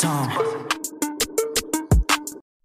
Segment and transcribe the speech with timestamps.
[0.00, 0.26] Tom.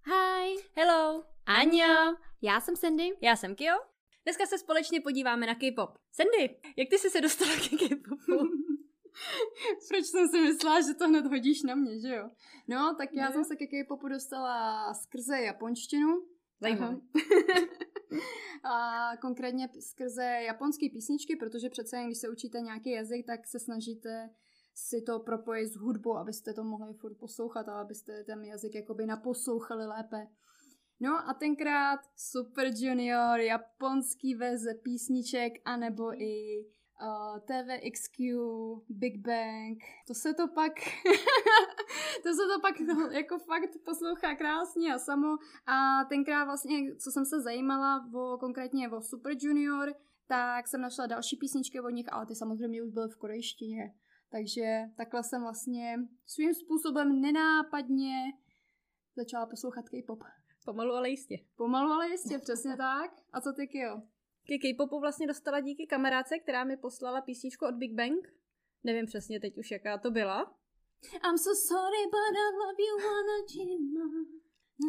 [0.05, 3.09] Hi, Hello, Aňo, já jsem Sandy.
[3.21, 3.73] já jsem Kyo.
[4.25, 5.89] Dneska se společně podíváme na K-pop.
[6.11, 8.43] Sandy, jak ty jsi se dostala k K-popu?
[9.89, 12.29] Proč jsem si myslela, že to hned hodíš na mě, že jo?
[12.67, 13.33] No, tak já Ne.
[13.33, 16.07] jsem se ke K-popu dostala skrze japonštinu.
[16.61, 16.97] Zajímavé.
[18.63, 23.59] A konkrétně skrze japonské písničky, protože přece jen, když se učíte nějaký jazyk, tak se
[23.59, 24.29] snažíte
[24.75, 29.05] si to propojit s hudbou, abyste to mohli furt poslouchat a abyste ten jazyk jakoby
[29.05, 30.27] naposlouchali lépe.
[30.99, 36.65] No a tenkrát Super Junior, japonský verze písniček, anebo i
[37.01, 38.17] uh, TVXQ,
[38.89, 39.77] Big Bang.
[40.07, 40.73] To se to pak,
[42.23, 42.75] to se to pak
[43.11, 45.37] jako fakt poslouchá krásně a samo.
[45.67, 49.93] A tenkrát vlastně, co jsem se zajímala o, konkrétně o Super Junior,
[50.27, 53.93] tak jsem našla další písničky od nich, ale ty samozřejmě už byly v korejštině.
[54.35, 54.65] Takže
[54.97, 58.13] takhle jsem vlastně svým způsobem nenápadně
[59.15, 60.23] začala poslouchat K-pop.
[60.65, 61.35] Pomalu, ale jistě.
[61.55, 63.11] Pomalu, ale jistě, přesně tak.
[63.33, 64.01] A co ty, Kyo?
[64.47, 68.27] Ke K-popu vlastně dostala díky kamarádce, která mi poslala písničku od Big Bang.
[68.83, 70.57] Nevím přesně teď už, jaká to byla.
[71.13, 74.25] I'm so sorry, but I love you, wanna Jima.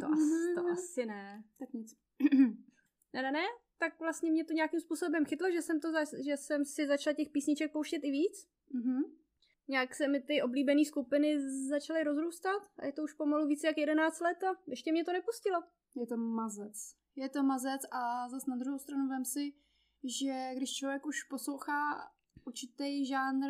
[0.01, 1.45] To, as, to asi ne.
[1.59, 1.97] Tak nic.
[3.13, 3.45] Ne, ne, ne.
[3.79, 7.15] Tak vlastně mě to nějakým způsobem chytlo, že jsem, to za, že jsem si začala
[7.15, 8.49] těch písniček pouštět i víc.
[8.71, 9.03] Mhm.
[9.69, 11.37] Nějak se mi ty oblíbené skupiny
[11.69, 15.13] začaly rozrůstat a je to už pomalu více jak 11 let a ještě mě to
[15.13, 15.63] nepustilo.
[15.95, 16.95] Je to mazec.
[17.17, 19.53] Je to mazec a zas na druhou stranu vem si,
[20.05, 21.81] že když člověk už poslouchá
[22.45, 23.49] určitý žánr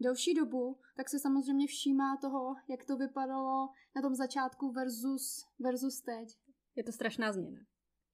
[0.00, 6.00] delší dobu, tak se samozřejmě všímá toho, jak to vypadalo na tom začátku versus, versus
[6.00, 6.28] teď.
[6.76, 7.60] Je to strašná změna.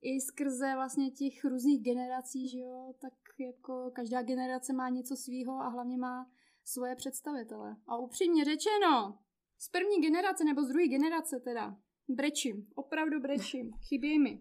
[0.02, 5.54] I skrze vlastně těch různých generací, že jo, tak jako každá generace má něco svýho
[5.54, 6.30] a hlavně má
[6.69, 7.77] svoje představitele.
[7.86, 9.19] A upřímně řečeno,
[9.58, 11.77] z první generace nebo z druhé generace teda,
[12.08, 14.41] brečím, opravdu brečím, chybějí mi.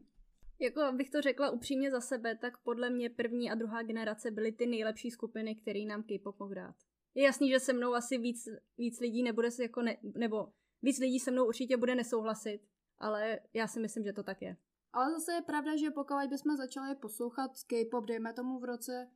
[0.59, 4.51] Jako bych to řekla upřímně za sebe, tak podle mě první a druhá generace byly
[4.51, 6.75] ty nejlepší skupiny, které nám K-pop mohl dát.
[7.15, 8.47] Je jasný, že se mnou asi víc,
[8.77, 10.47] víc lidí nebude se jako ne, nebo
[10.81, 12.59] víc lidí se mnou určitě bude nesouhlasit,
[12.97, 14.57] ale já si myslím, že to tak je.
[14.93, 19.11] Ale zase je pravda, že pokud bychom začali poslouchat K-pop, dejme tomu v roce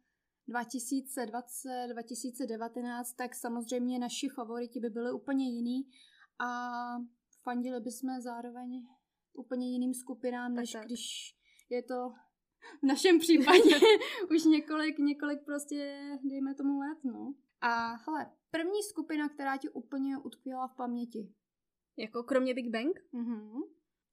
[0.47, 5.81] 2020, 2019, tak samozřejmě naši favoriti by byli úplně jiný
[6.39, 6.71] a
[7.43, 8.87] fandili bychom zároveň
[9.33, 10.85] úplně jiným skupinám, Tak, než tak.
[10.85, 11.35] když
[11.69, 12.09] je to
[12.83, 13.75] v našem případě
[14.35, 17.33] už několik, několik prostě, dejme tomu let, no.
[17.61, 21.33] A hele, první skupina, která ti úplně utkvěla v paměti.
[21.97, 22.99] Jako kromě Big Bang?
[23.11, 23.51] Mhm.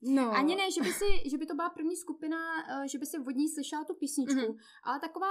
[0.02, 0.30] No.
[0.32, 2.36] Ani ne, že by, si, že by to byla první skupina,
[2.84, 4.56] eh, že by si od ní slyšela tu písničku, Mhm.
[4.84, 5.26] ale taková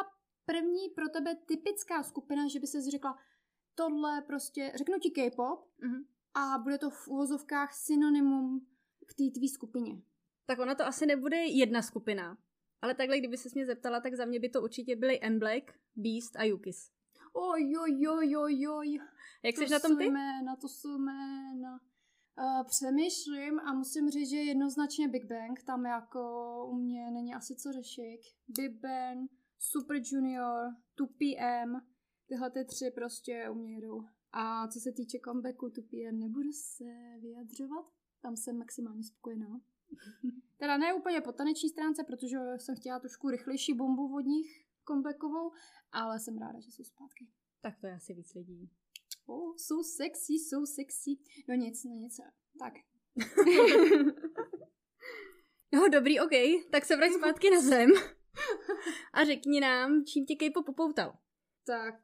[0.48, 3.18] první pro tebe typická skupina, že by si řekla,
[3.76, 6.06] tohle prostě, řeknu ti K-pop Mhm.
[6.34, 8.68] a bude to v úvozovkách synonymum
[9.08, 10.02] k té tvý skupině.
[10.46, 12.38] Tak ona to asi nebude jedna skupina.
[12.82, 15.64] Ale takhle, kdyby se mě zeptala, tak za mě by to určitě byly M Black,
[15.96, 16.92] Beast a Yukis.
[17.34, 19.00] Oj, oj, oj, oj, oj.
[19.44, 20.06] Jak to jsi na tom ty?
[20.06, 21.80] Jména, to jsou jména.
[22.40, 26.22] Uh, přemýšlím a musím říct, že jednoznačně Big Bang, tam jako
[26.72, 28.20] u mě není asi co řešit.
[28.48, 31.82] Big Bang, Super Junior, 2PM,
[32.28, 34.04] tyhle ty tři prostě u mě jedou.
[34.32, 36.84] A co se týče comebacku 2PM, nebudu se
[37.22, 37.86] vyjadřovat,
[38.22, 39.62] tam jsem maximálně spokojená.
[40.58, 45.52] teda ne úplně po taneční stránce, protože jsem chtěla trošku rychlejší bombu od nich, comebackovou,
[45.92, 47.28] ale jsem ráda, že jsou zpátky.
[47.62, 48.70] Tak to je asi víc lidí.
[49.26, 51.18] Oh, so sexy, so sexy.
[51.50, 52.20] No nic, no nic.
[52.60, 52.74] Tak.
[55.74, 56.32] No dobrý, ok,
[56.72, 57.90] tak se vrať zpátky na zem.
[59.14, 61.18] A řekni nám, čím tě K-pop popoutal.
[61.66, 61.96] Tak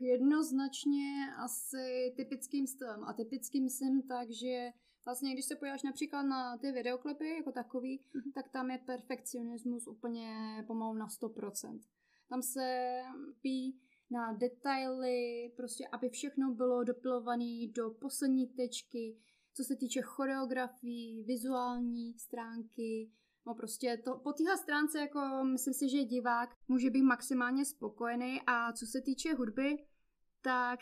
[0.00, 3.04] jednoznačně asi typickým stylem.
[3.04, 4.70] A typickým myslím tak, že
[5.04, 8.04] vlastně když se podíváš například na ty videoklipy jako takový,
[8.34, 10.34] tak tam je perfekcionismus úplně
[10.66, 11.80] pomalu na 100%.
[12.28, 12.98] Tam se
[13.42, 19.16] pí na detaily, prostě aby všechno bylo dopilované do poslední tečky,
[19.54, 23.10] co se týče choreografii, vizuální stránky,
[23.46, 28.40] No prostě to, po téhle stránce jako myslím si, že divák může být maximálně spokojený.
[28.46, 29.76] A co se týče hudby,
[30.42, 30.80] tak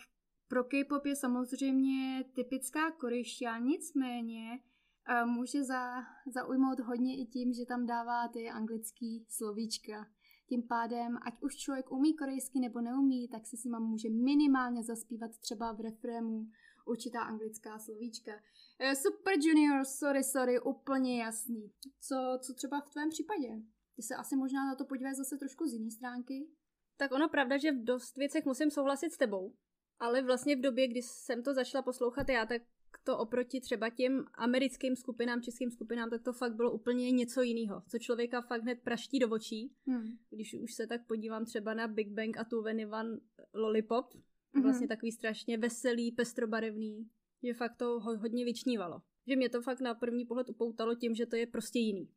[0.49, 4.61] pro K-pop je samozřejmě typická korejština, nicméně
[5.09, 10.07] eh, může za, zaujmout hodně i tím, že tam dává ty anglický slovíčka.
[10.49, 14.85] Tím pádem, ať už člověk umí korejsky nebo neumí, tak si s nima může minimálně
[14.85, 16.47] zaspívat třeba v refrému
[16.87, 18.32] určitá anglická slovíčka.
[18.79, 21.73] Eh, Super Junior, sorry, sorry, úplně jasný.
[22.00, 23.49] Co, co třeba v tvém případě?
[23.97, 26.49] Ty se asi možná na to podíváš zase trošku z jiné stránky.
[26.97, 29.55] Tak ono pravda, že v dost věcech musím souhlasit s tebou.
[29.99, 32.62] Ale vlastně v době, kdy jsem to začala poslouchat já, tak
[33.05, 37.83] to oproti třeba těm americkým skupinám, českým skupinám, tak to fakt bylo úplně něco jiného,
[37.88, 39.75] co člověka fakt hned praští do očí.
[39.87, 40.19] Hmm.
[40.31, 43.21] Když už se tak podívám třeba na Big Bang a tu Venivan
[43.55, 44.15] Lollipop,
[44.55, 44.62] mm-hmm.
[44.62, 47.11] vlastně takový strašně veselý, pestrobarevný,
[47.43, 49.02] že fakt to hodně vyčnívalo.
[49.26, 52.08] Že mě to fakt na první pohled upoutalo tím, že to je prostě jiný.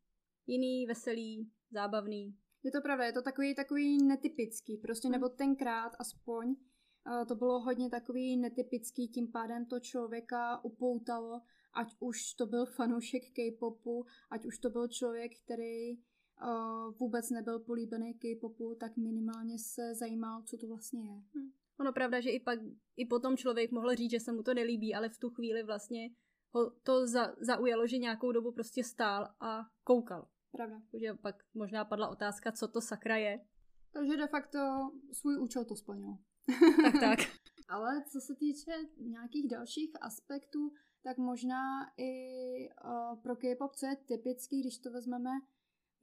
[0.47, 2.35] Jiný, veselý, zábavný.
[2.63, 6.55] Je to pravda, je to takový, takový netypický, prostě nebo tenkrát aspoň
[7.27, 11.41] to bylo hodně takový netypický, tím pádem to člověka upoutalo,
[11.73, 17.59] ať už to byl fanoušek K-popu, ať už to byl člověk, který uh, vůbec nebyl
[17.59, 21.23] políbený K-popu, tak minimálně se zajímal, co to vlastně je.
[21.35, 21.51] Hmm.
[21.79, 22.59] Ono pravda, že i pak,
[22.97, 26.09] i potom člověk mohl říct, že se mu to nelíbí, ale v tu chvíli vlastně
[26.51, 30.27] ho to za, zaujalo, že nějakou dobu prostě stál a koukal.
[30.51, 30.81] Pravda.
[30.91, 33.39] Takže pak možná padla otázka, co to sakra je.
[33.93, 34.59] Takže de facto
[35.11, 36.17] svůj účel to splnilo.
[36.83, 37.19] tak, tak.
[37.69, 40.71] Ale co se týče nějakých dalších aspektů,
[41.03, 41.61] tak možná
[41.97, 42.11] i
[42.85, 45.31] uh, pro K-pop, co je typický, když to vezmeme,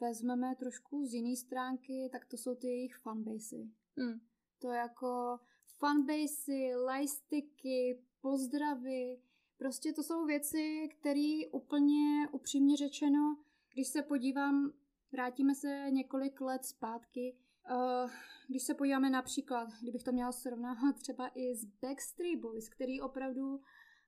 [0.01, 3.71] vezmeme trošku z jiné stránky, tak to jsou ty jejich fanbasy.
[3.97, 4.21] Mm.
[4.59, 5.39] To jako
[5.81, 9.21] fanbasy, lajstiky, pozdravy,
[9.59, 13.37] prostě to jsou věci, které úplně upřímně řečeno,
[13.75, 14.73] když se podívám,
[15.13, 17.37] vrátíme se několik let zpátky,
[17.71, 18.11] uh,
[18.49, 23.61] když se podíváme například, kdybych to měla srovnávat třeba i s Backstreet Boys, který opravdu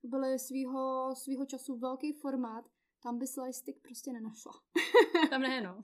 [0.02, 2.64] byly svýho, svýho času velký formát,
[3.02, 4.52] tam by Slistick prostě nenašla.
[5.30, 5.82] tam ne, no.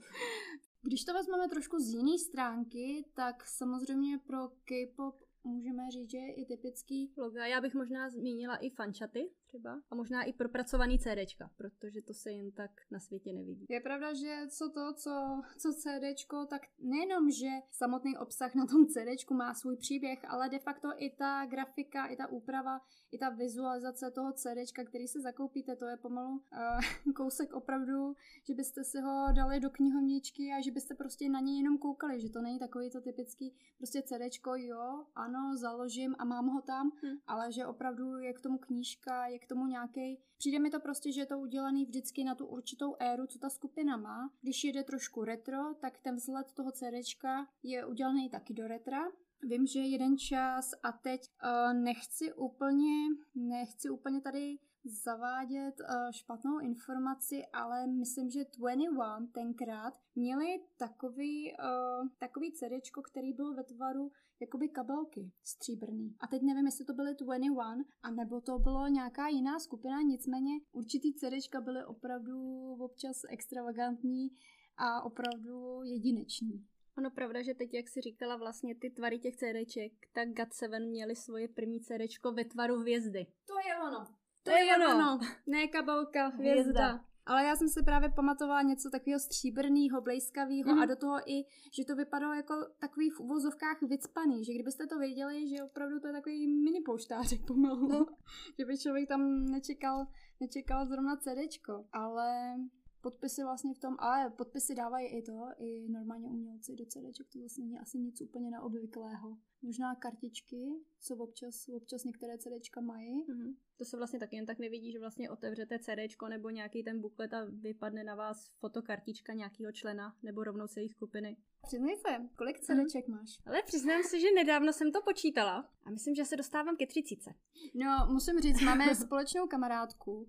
[0.83, 6.35] Když to vezmeme trošku z jiné stránky, tak samozřejmě pro K-pop můžeme říct, že je
[6.35, 7.13] i typický.
[7.17, 12.15] Loga, já bych možná zmínila i fančaty třeba a možná i propracovaný CDčka, protože to
[12.15, 13.67] se jen tak na světě nevidí.
[13.69, 18.87] Je pravda, že co to, co, co CDčko, tak nejenom, že samotný obsah na tom
[18.87, 22.81] CDčku má svůj příběh, ale de facto i ta grafika, i ta úprava,
[23.13, 28.55] i ta vizualizace toho CDčka, který se zakoupíte, to je pomalu uh, kousek opravdu, že
[28.55, 32.31] byste si ho dali do knihovničky a že byste prostě na něj jenom koukali, že
[32.31, 37.17] to není takový to typický prostě CDčko, jo, ano, založím a mám ho tam, hmm.
[37.27, 40.19] ale že opravdu je k tomu knížka, je k tomu nějaký.
[40.39, 43.51] Přijde mi to prostě, že je to udělaný vždycky na tu určitou éru, co ta
[43.51, 44.31] skupina má.
[44.41, 48.99] Když jede trošku retro, tak ten vzhled toho CDčka je udělaný taky do retra.
[49.43, 56.59] Vím, že jeden čas a teď uh, nechci úplně, nechci úplně tady zavádět uh, špatnou
[56.59, 64.13] informaci, ale myslím, že 21 tenkrát měli takový, uh, takový CDčko, který byl ve tvaru
[64.41, 66.17] jakoby kabelky stříbrný.
[66.21, 71.15] A teď nevím, jestli to byly 21, anebo to bylo nějaká jiná skupina, nicméně určitý
[71.15, 74.29] CDčka byly opravdu občas extravagantní
[74.77, 76.67] a opravdu jedineční.
[76.99, 81.17] Ono pravda, že teď, jak si říkala vlastně ty tvary těch CDček, tak GAT7 měli
[81.17, 83.27] svoje první CDčko ve tvaru hvězdy.
[83.47, 84.05] To je ono.
[84.05, 84.13] To,
[84.43, 84.95] to je, je ono.
[84.95, 85.19] ono.
[85.47, 86.63] Ne kabelka, hvězda.
[86.63, 87.05] hvězda.
[87.27, 90.79] Ale já jsem si právě pamatovala něco takového stříbrného, blejskavého mm.
[90.79, 91.45] a do toho i,
[91.77, 96.07] že to vypadalo jako takový v uvozovkách vycpaný, že kdybyste to věděli, že opravdu to
[96.07, 98.07] je takový mini pouštářek pomalu, mm.
[98.59, 100.07] že by člověk tam nečekal,
[100.41, 102.55] nečekal zrovna CDčko, ale
[103.01, 107.39] podpisy vlastně v tom, ale podpisy dávají i to, i normálně umělci do CDček, to
[107.39, 109.39] vlastně není asi nic úplně neobvyklého.
[109.63, 110.69] Možná kartičky,
[111.01, 113.25] co občas, občas některé CDčka mají.
[113.25, 113.55] Mm-hmm.
[113.79, 117.35] To se vlastně taky jen tak nevidí, že vlastně otevřete CDčko nebo nějaký ten buklet
[117.35, 121.37] a vypadne na vás fotokartička nějakého člena nebo rovnou celé skupiny.
[121.63, 123.15] Přiznej se, kolik CDček mm.
[123.15, 123.41] máš?
[123.47, 127.35] Ale přiznám se, že nedávno jsem to počítala a myslím, že se dostávám ke třicíce.
[127.75, 130.29] No, musím říct, máme společnou kamarádku,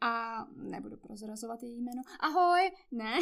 [0.00, 2.02] a nebudu prozrazovat její jméno.
[2.20, 2.70] Ahoj!
[2.90, 3.18] Ne.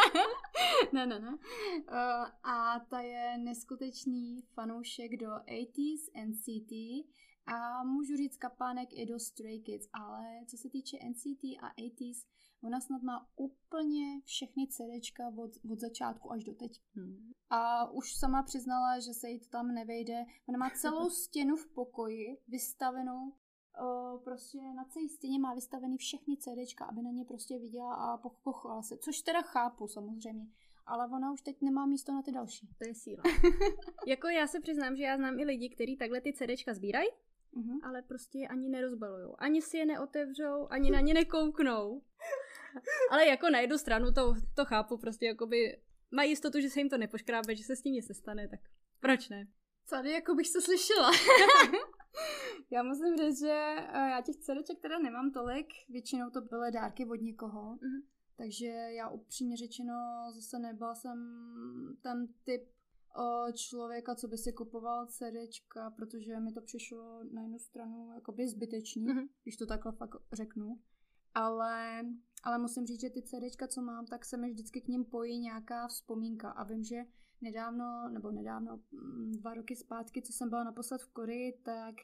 [0.92, 1.30] ne, ne, ne.
[1.30, 6.72] Uh, a ta je neskutečný fanoušek do 80s NCT
[7.46, 12.26] a můžu říct kapánek i do Stray Kids, ale co se týče NCT a 80s,
[12.62, 16.80] ona snad má úplně všechny CDčka od, od začátku až do teď.
[16.94, 17.32] Hmm.
[17.50, 20.24] A už sama přiznala, že se jí to tam nevejde.
[20.48, 26.36] Ona má celou stěnu v pokoji vystavenou uh, prostě na celé stěně má vystavený všechny
[26.36, 28.98] CDčka, aby na ně prostě viděla a pokochovala se.
[28.98, 30.46] Což teda chápu samozřejmě.
[30.86, 32.68] Ale ona už teď nemá místo na ty další.
[32.78, 33.22] To je síla.
[34.06, 37.08] jako já se přiznám, že já znám i lidi, kteří takhle ty CDčka sbírají,
[37.56, 37.78] uh-huh.
[37.82, 39.34] ale prostě je ani nerozbalujou.
[39.38, 42.02] Ani si je neotevřou, ani na ně nekouknou.
[43.10, 46.88] ale jako na jednu stranu to, to chápu, prostě jakoby mají jistotu, že se jim
[46.88, 48.60] to nepoškrábe, že se s tím nic nestane, tak
[49.00, 49.46] proč ne?
[49.90, 51.10] Tady jako bych se slyšela.
[52.70, 57.06] já musím říct, že eh, já těch CDček teda nemám tolik, většinou to byly dárky
[57.06, 58.02] od někoho, mm-hmm.
[58.36, 59.94] takže já upřímně řečeno
[60.34, 61.18] zase nebyla jsem
[62.02, 62.62] ten typ
[63.16, 68.48] o člověka, co by si kupoval CDčka, protože mi to přišlo na jednu stranu jakoby
[68.48, 69.28] zbytečný, mm-hmm.
[69.42, 70.80] když to takhle fakt řeknu.
[71.34, 72.04] Ale,
[72.42, 75.38] ale musím říct, že ty CDčka, co mám, tak se mi vždycky k ním pojí
[75.38, 76.96] nějaká vzpomínka a vím, že
[77.44, 81.94] nedávno, nebo nedávno, mm, dva roky zpátky, co jsem byla naposled v Koreji, tak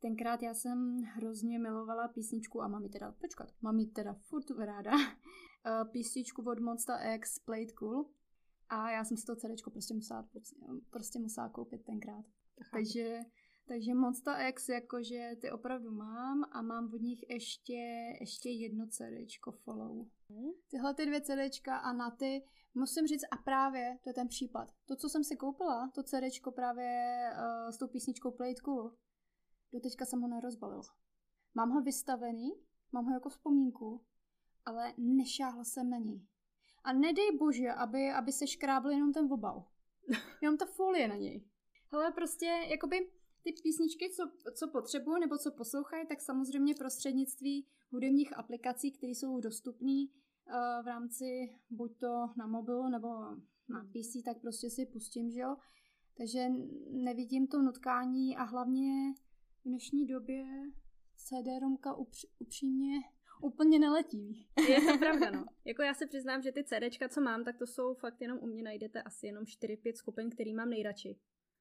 [0.00, 4.50] tenkrát já jsem hrozně milovala písničku a mám ji teda, počkat, mám ji teda furt
[4.50, 4.92] ráda,
[5.66, 8.10] eh, písničku od Monster X Played Cool
[8.68, 10.28] a já jsem si to CD prostě musela,
[10.90, 12.24] prostě musela koupit tenkrát.
[12.60, 12.70] Aha.
[12.72, 13.20] Takže,
[13.68, 17.82] takže Monster X jakože ty opravdu mám a mám od nich ještě,
[18.20, 19.02] ještě jedno CD
[19.64, 20.06] follow.
[20.28, 20.50] Hmm.
[20.70, 22.42] Tyhle ty dvě CD a na ty
[22.74, 24.68] musím říct a právě to je ten případ.
[24.86, 26.24] To, co jsem si koupila, to CD
[26.54, 28.96] právě uh, s tou písničkou Played Cool,
[29.72, 30.82] doteďka jsem ho nerozbalila.
[31.54, 32.50] Mám ho vystavený,
[32.92, 34.04] mám ho jako vzpomínku,
[34.64, 36.26] ale nešáhla jsem na něj.
[36.84, 39.66] A nedej bože, aby, aby se škrábl jenom ten obal.
[40.42, 41.44] Jenom ta folie na něj.
[41.90, 43.10] Ale prostě, jakoby
[43.42, 49.40] ty písničky, co, co potřebuju nebo co poslouchají, tak samozřejmě prostřednictví hudebních aplikací, které jsou
[49.40, 50.06] dostupné
[50.82, 51.24] v rámci
[51.70, 53.08] buď to na mobilu nebo
[53.68, 55.56] na PC, tak prostě si pustím, že jo.
[56.16, 56.48] Takže
[56.90, 59.14] nevidím to nutkání a hlavně
[59.60, 60.44] v dnešní době
[61.16, 63.00] CD-romka upř- upřímně
[63.42, 64.48] úplně neletí.
[64.68, 65.44] Je to pravda, no.
[65.64, 68.46] Jako já se přiznám, že ty CDčka, co mám, tak to jsou fakt jenom u
[68.46, 71.18] mě najdete asi jenom 4-5 skupin, který mám nejradši.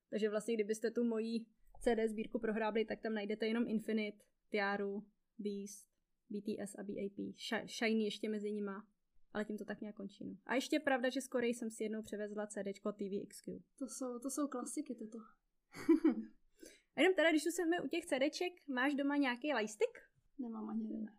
[0.09, 1.45] Takže vlastně, kdybyste tu mojí
[1.79, 4.17] CD sbírku prohrábli, tak tam najdete jenom Infinite,
[4.49, 5.03] Tiaru,
[5.37, 5.88] Beast,
[6.29, 7.35] BTS a BAP.
[7.67, 8.87] Shiny ještě mezi nima.
[9.33, 10.25] Ale tím to tak nějak končí.
[10.25, 10.35] No.
[10.45, 13.59] A ještě pravda, že skoro jsem si jednou převezla CDčko TVXQ.
[13.79, 15.17] To jsou, to jsou klasiky toto.
[16.95, 19.97] a jenom teda, když jsme u těch CDček, máš doma nějaký lightstick?
[20.39, 21.13] Nemám ani jeden.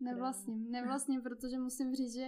[0.00, 2.26] Nevlastním, nevlastním, protože musím říct, že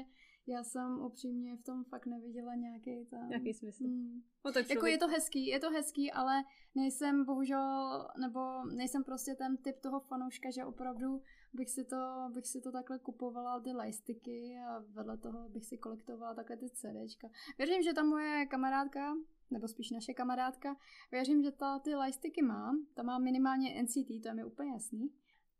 [0.49, 3.29] já jsem upřímně v tom fakt neviděla nějaký tam...
[3.29, 3.85] Nějaký smysl.
[3.85, 4.23] Hmm.
[4.45, 4.71] No člověk...
[4.71, 9.81] Jako je to hezký, je to hezký, ale nejsem bohužel, nebo nejsem prostě ten typ
[9.81, 14.79] toho fanouška, že opravdu bych si to, bych si to takhle kupovala ty lajstiky a
[14.79, 17.29] vedle toho bych si kolektovala takhle ty CDčka.
[17.59, 19.15] Věřím, že ta moje kamarádka,
[19.51, 20.77] nebo spíš naše kamarádka,
[21.11, 25.11] věřím, že ta ty lajstiky má, ta má minimálně NCT, to je mi úplně jasný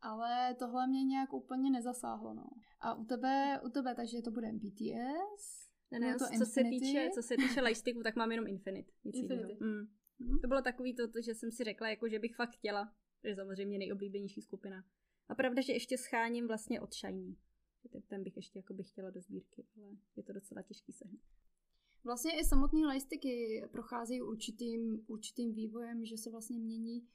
[0.03, 2.47] ale tohle mě nějak úplně nezasáhlo, no.
[2.81, 5.69] A u tebe, u tebe, takže to bude BTS?
[5.91, 8.93] Ne, ne, to co, se týče, co se týče lightsticku, tak mám jenom Infinite.
[9.05, 9.57] Nic Infinity.
[9.61, 9.89] Mm.
[10.19, 10.41] Mm.
[10.41, 12.93] To bylo takový to, to, že jsem si řekla, jako že bych fakt chtěla,
[13.25, 14.85] že samozřejmě nejoblíbenější skupina.
[15.29, 17.37] A pravda, že ještě scháním vlastně od Shiny.
[18.09, 19.87] Ten bych ještě jako bych chtěla do sbírky, ale
[20.17, 21.21] je to docela těžký sehnat.
[22.05, 27.09] Vlastně i samotné lightsticky procházejí určitým, určitým vývojem, že se vlastně mění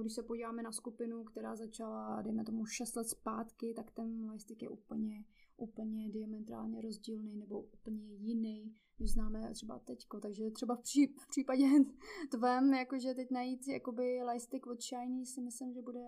[0.00, 4.62] když se podíváme na skupinu, která začala, dejme tomu, 6 let zpátky, tak ten lightstick
[4.62, 5.24] je úplně,
[5.56, 10.20] úplně diametrálně rozdílný nebo úplně jiný, než známe třeba teďko.
[10.20, 11.64] Takže třeba v, pří, v případě
[12.30, 16.00] tvém, jakože teď najít jakoby lightstick od Shiny si myslím, že bude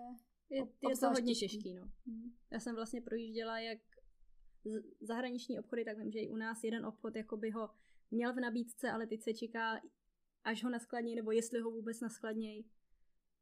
[0.51, 1.91] je, je to hodně těžký, no.
[2.07, 2.35] Hmm.
[2.51, 3.79] Já jsem vlastně projížděla jak
[5.01, 7.71] zahraniční obchody, tak vím, že i u nás jeden obchod jakoby ho
[8.11, 9.81] měl v nabídce, ale teď se čeká,
[10.45, 12.67] až ho naskladnějí, nebo jestli ho vůbec naskladnějí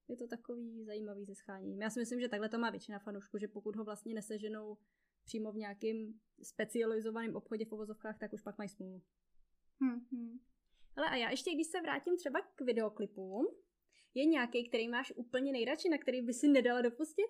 [0.08, 1.78] je to takový zajímavý ze schánění.
[1.78, 4.76] Já si myslím, že takhle to má většina fanoušků, že pokud ho vlastně neseženou
[5.24, 9.02] přímo v nějakém specializovaném obchodě v ovozovkách, tak už pak mají smůlu.
[9.80, 10.38] Hmm,
[10.96, 13.46] Ale a já ještě, když se vrátím třeba k videoklipům,
[14.14, 17.26] je nějaký, který máš úplně nejradši, na který by si nedala dopustit?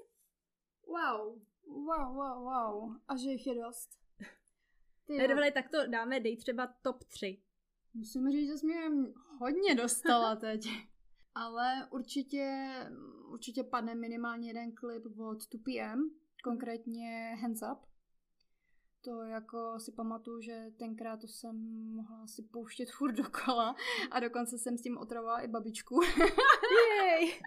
[0.86, 2.96] Wow, wow, wow, wow.
[3.08, 3.90] A že jich je dost.
[5.06, 7.42] Ty ne, tak to dáme, dej třeba top 3.
[7.94, 8.80] Musím říct, že jsi mě
[9.38, 10.66] hodně dostala teď.
[11.34, 12.70] ale určitě,
[13.28, 16.10] určitě padne minimálně jeden klip od 2PM,
[16.44, 17.78] konkrétně Hands Up.
[19.04, 21.56] To jako si pamatuju, že tenkrát to jsem
[21.94, 23.74] mohla si pouštět furt dokola
[24.10, 26.00] a dokonce jsem s tím otravovala i babičku.
[27.02, 27.40] Jej!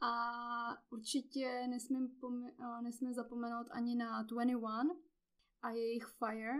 [0.00, 4.94] a určitě nesmím, pom- nesmím zapomenout ani na 21
[5.62, 6.54] a jejich Fire,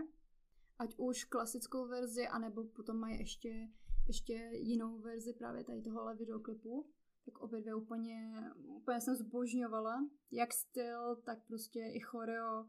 [0.79, 3.69] ať už klasickou verzi, anebo potom mají ještě
[4.07, 6.89] ještě jinou verzi právě tady tohohle videoklipu,
[7.25, 10.09] tak obě dvě úplně, úplně jsem zbožňovala.
[10.31, 12.65] Jak styl, tak prostě i choreo.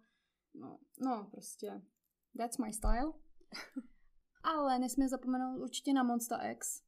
[0.55, 1.83] No, no prostě,
[2.39, 3.13] that's my style.
[4.43, 6.83] ale nesmím zapomenout určitě na Monster X.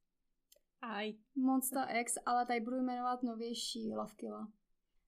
[0.80, 1.14] Aj.
[1.34, 4.52] Monster X, ale tady budu jmenovat novější Lavkila.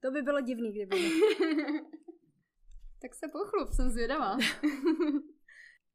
[0.01, 0.97] To by bylo divný, kdyby.
[3.03, 4.37] tak se pochlup, jsem zvědavá.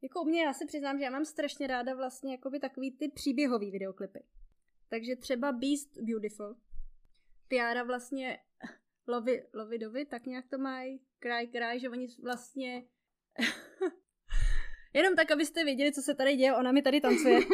[0.01, 3.09] Jako u mě, já se přiznám, že já mám strašně ráda vlastně jakoby takový ty
[3.09, 4.23] příběhový videoklipy.
[4.89, 6.55] Takže třeba Beast Beautiful.
[7.47, 8.39] Tiara vlastně
[9.07, 12.83] Lovi, Lovidovi, tak nějak to mají, Cry Cry, že oni vlastně
[14.93, 17.39] Jenom tak, abyste věděli, co se tady děje, ona mi tady tancuje.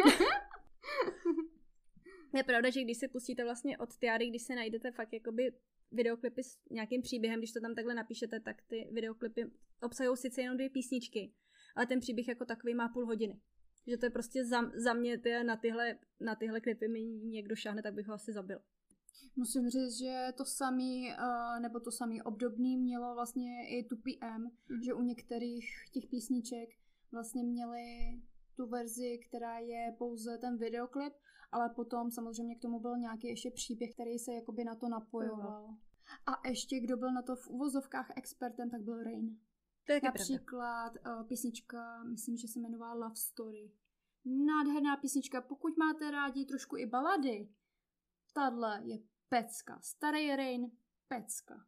[2.37, 5.51] je pravda, že když si pustíte vlastně od Tiary, když se najdete fakt jakoby
[5.91, 9.45] videoklipy s nějakým příběhem, když to tam takhle napíšete, tak ty videoklipy
[9.81, 11.33] obsahují sice jenom dvě písničky,
[11.77, 13.39] ale ten příběh jako takový má půl hodiny.
[13.87, 17.55] Že to je prostě za, za mě ty, na, tyhle, na tyhle klipy mi někdo
[17.55, 18.59] šáhne, tak bych ho asi zabil.
[19.35, 24.41] Musím říct, že to samý, uh, nebo to samý obdobný mělo vlastně i tu PM,
[24.41, 24.83] mm.
[24.83, 26.69] že u některých těch písniček
[27.11, 27.85] vlastně měli
[28.55, 31.13] tu verzi, která je pouze ten videoklip,
[31.51, 35.75] ale potom samozřejmě k tomu byl nějaký ještě příběh, který se jakoby na to napojoval.
[36.25, 39.37] A ještě kdo byl na to v uvozovkách expertem, tak byl Rain.
[39.87, 43.71] To je Například uh, písnička, myslím, že se jmenovala Love Story.
[44.25, 47.49] Nádherná písnička, pokud máte rádi trošku i balady,
[48.33, 48.97] tahle je
[49.29, 49.79] pecka.
[49.81, 50.71] Starý Rain,
[51.07, 51.65] pecka.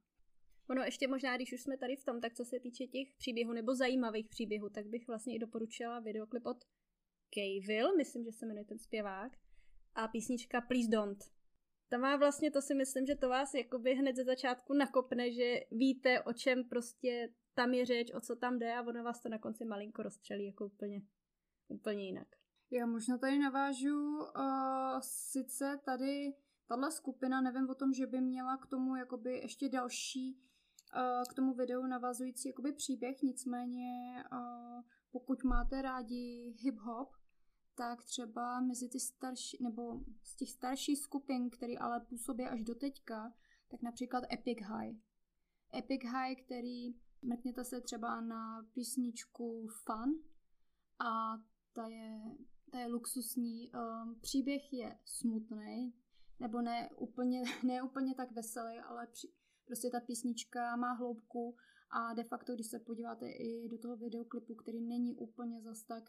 [0.70, 3.54] Ono ještě možná, když už jsme tady v tom, tak co se týče těch příběhů
[3.54, 6.58] nebo zajímavých příběhů, tak bych vlastně i doporučila videoklip od
[7.34, 9.32] Kayville, myslím, že se jmenuje ten zpěvák,
[9.96, 11.24] a písnička Please Don't.
[11.90, 15.60] Ta má vlastně, to si myslím, že to vás jakoby hned ze začátku nakopne, že
[15.72, 19.30] víte, o čem prostě tam je řeč, o co tam jde a ono vás to
[19.30, 21.02] na konci malinko rozstřelí jako úplně,
[21.68, 22.28] úplně jinak.
[22.72, 26.34] Já možná tady navážu, uh, sice tady
[26.68, 30.42] tahle skupina, nevím o tom, že by měla k tomu jakoby ještě další
[30.96, 37.08] uh, k tomu videu navazující jakoby příběh, nicméně uh, pokud máte rádi hip-hop,
[37.76, 42.76] tak třeba mezi ty starší, nebo z těch starších skupin, které ale působí až do
[42.76, 43.34] teďka,
[43.68, 44.96] tak například Epic High.
[45.76, 50.24] Epic High, který mrkněte se třeba na písničku Fun
[51.00, 51.38] a
[51.74, 52.22] ta je,
[52.72, 53.72] ta je luxusní.
[53.72, 55.94] Um, příběh je smutný,
[56.40, 59.34] nebo ne úplně, ne úplně tak veselý, ale při,
[59.66, 61.56] prostě ta písnička má hloubku
[61.92, 66.04] a de facto, když se podíváte i do toho videoklipu, který není úplně zas tak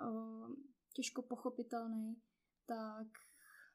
[0.00, 0.54] uh,
[0.92, 2.22] těžko pochopitelný,
[2.66, 3.06] tak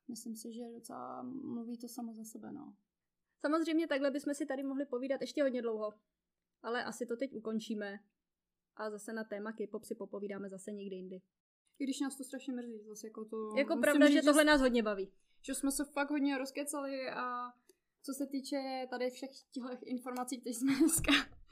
[0.07, 2.75] myslím si, že docela mluví to samo za sebe, no.
[3.39, 5.93] Samozřejmě takhle bychom si tady mohli povídat ještě hodně dlouho,
[6.63, 7.99] ale asi to teď ukončíme
[8.75, 11.21] a zase na téma K-pop si popovídáme zase někdy jindy.
[11.79, 13.57] I když nás to strašně mrzí, zase jako to...
[13.57, 15.11] Jako pravda, říct, že tohle nás hodně baví.
[15.41, 17.51] Že jsme se fakt hodně rozkecali a
[18.03, 21.11] co se týče tady všech těch informací, které jsme dneska,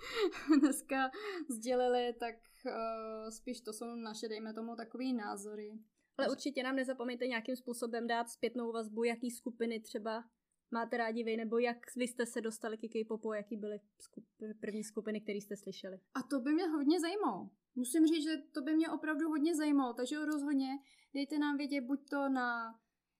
[0.59, 1.11] dneska
[1.49, 5.79] sdělili, tak uh, spíš to jsou naše, dejme tomu, takové názory.
[6.17, 10.23] Ale určitě nám nezapomeňte nějakým způsobem dát zpětnou vazbu, jaký skupiny třeba
[10.71, 14.83] máte rádi vy, nebo jak vy jste se dostali k K-popu, jaký byly skup- první
[14.83, 15.99] skupiny, které jste slyšeli.
[16.13, 17.49] A to by mě hodně zajímalo.
[17.75, 20.69] Musím říct, že to by mě opravdu hodně zajímalo, takže rozhodně
[21.13, 22.75] dejte nám vědět buď to na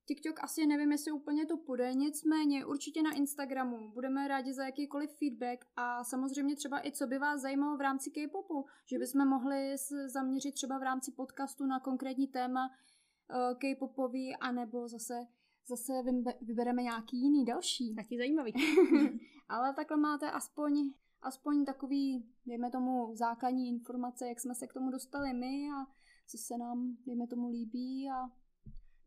[0.08, 5.10] TikTok asi nevím, jestli úplně to půjde, nicméně určitě na Instagramu budeme rádi za jakýkoliv
[5.19, 9.75] feedback a samozřejmě třeba i co by vás zajímalo v rámci K-popu, že bychom mohli
[10.05, 15.27] zaměřit třeba v rámci podcastu na konkrétní téma uh, K-popový, anebo zase
[15.67, 15.93] zase
[16.41, 17.95] vybereme nějaký jiný další.
[17.95, 18.54] Taky zajímavý.
[19.49, 24.91] Ale takhle máte aspoň, aspoň takový, dejme tomu, základní informace, jak jsme se k tomu
[24.91, 25.86] dostali my a
[26.28, 28.30] co se nám, dejme tomu, líbí a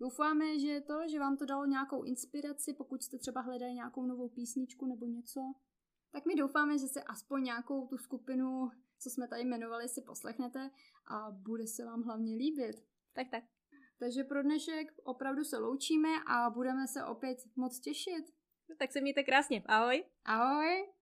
[0.00, 4.28] Doufáme, že to, že vám to dalo nějakou inspiraci, pokud jste třeba hledali nějakou novou
[4.28, 5.40] písničku nebo něco,
[6.10, 10.70] tak my doufáme, že se aspoň nějakou tu skupinu, co jsme tady jmenovali, si poslechnete
[11.06, 12.76] a bude se vám hlavně líbit.
[13.12, 13.44] Tak tak.
[13.98, 18.24] Takže pro dnešek opravdu se loučíme a budeme se opět moc těšit.
[18.78, 19.62] Tak se mějte krásně.
[19.66, 20.04] Ahoj.
[20.24, 20.88] Ahoj.